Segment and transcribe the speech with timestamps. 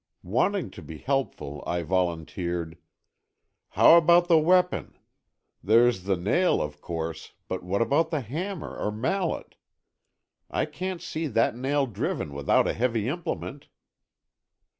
[0.23, 2.79] Wanting to be helpful, I volunteered:
[3.77, 4.97] "How about the weapon?
[5.63, 9.57] There's the nail, of course, but what about the hammer or mallet?
[10.49, 13.67] I can't see that nail driven without a heavy implement."